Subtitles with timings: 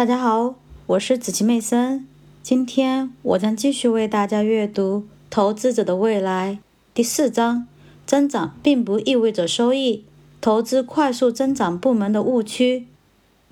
[0.00, 0.54] 大家好，
[0.86, 2.08] 我是子琪妹森。
[2.42, 6.60] 今天我将继续为大家阅读《投资者的未来》
[6.94, 7.66] 第四章：
[8.06, 10.04] 增长并不意味着收益。
[10.40, 12.86] 投资快速增长部门的误区。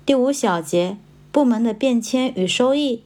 [0.07, 0.97] 第五小节：
[1.31, 3.03] 部门的变迁与收益。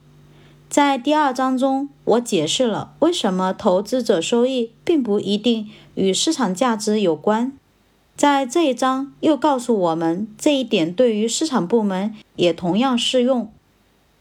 [0.70, 7.52] 在第二章中，我解释了为什么投资者收益并不一定与市场价值有关。
[8.16, 13.50] 在这一章又告诉我们，这一点对于市场部门也同样适用。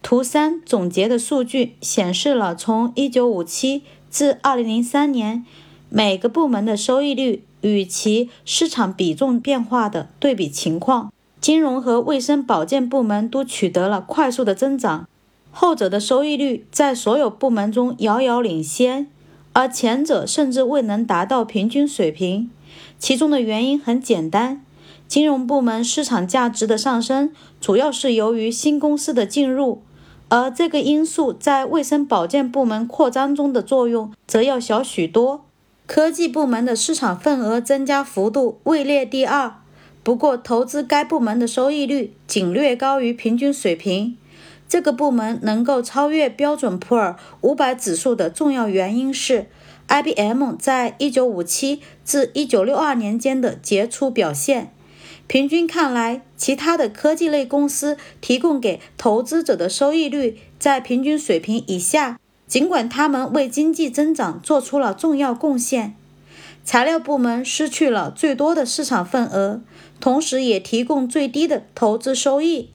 [0.01, 5.45] 图三总结的数据显示了从1957至2003年
[5.89, 11.11] 每个部门的收益率与其市场比重变化的对比情况。
[11.39, 15.07] 金融和卫生保健部门都取得了快速的增长。
[15.51, 19.07] 后者的收益率在所有部门中遥遥领先，
[19.53, 22.49] 而前者甚至未能达到平均水平。
[22.97, 24.65] 其中的原因很简单：
[25.13, 27.31] 金融部门市场价值的上升
[27.61, 29.83] 主要是由于新公司的进入，
[30.27, 35.45] 而这个因素在卫生保健部门扩张中的作用则要小许多。
[35.85, 39.53] 科技部门的市场份额增加幅度位列第二，
[40.01, 44.17] 不过投资该部门的收益率仅略高于平均水平。
[44.67, 49.45] 这个部门能够超越标准普尔五百指数的重要原因是
[49.87, 54.73] IBM 在1957至1962年间的杰出表现。
[55.27, 65.95] 平均看来，其他的科技类公司提供给投资者的收益率在平均水平以下，尽管他们为经济增长做出了重要贡献。
[66.65, 69.61] 材料部门失去了最多的市场份额，
[69.99, 72.69] 同时也提供最低的投资收益。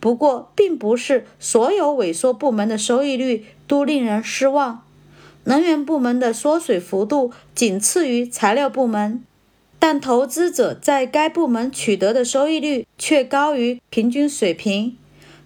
[0.00, 4.82] 不过，并不是所有萎缩部门的收益率都令人失望。
[5.44, 9.22] 能源部门的缩水幅度仅次于材料部门，
[9.80, 14.96] 但投资者在该部门取得的收益率却高于平均水平。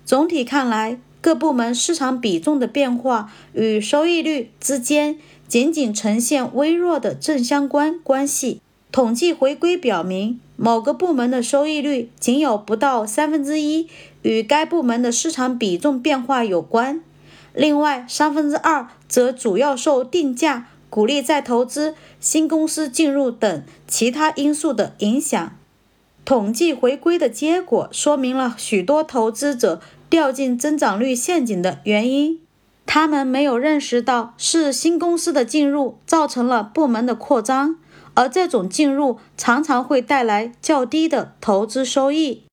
[0.05, 5.17] 总体看来，各部门市场比重的变化与收益率之间
[5.49, 8.61] 仅仅呈现微弱的正相关关系。
[8.93, 13.89] 统计回归表明，某个部门的收益率仅有不到三分之一
[14.23, 17.01] 与该部门的市场比重变化有关，
[17.55, 25.57] 另外三分之二则主要受定价、鼓励再投资、新公司进入等其他因素的影响。
[26.25, 32.39] 统计回归的结果说明了许多投资者掉进增长率陷阱的原因，
[32.87, 37.75] 他们没有认识到是新公司的进入造成了部门的扩张。
[38.15, 42.44] 而这种进入常常会带来较低的投资收益。